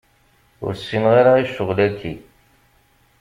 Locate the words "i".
1.41-1.45